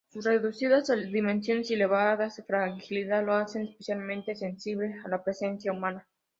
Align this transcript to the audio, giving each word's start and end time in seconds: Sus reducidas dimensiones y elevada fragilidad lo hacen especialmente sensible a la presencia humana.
Sus 0.11 0.25
reducidas 0.25 0.87
dimensiones 0.87 1.69
y 1.69 1.75
elevada 1.75 2.27
fragilidad 2.31 3.23
lo 3.23 3.35
hacen 3.35 3.67
especialmente 3.67 4.35
sensible 4.35 4.95
a 5.05 5.07
la 5.07 5.23
presencia 5.23 5.71
humana. 5.71 6.07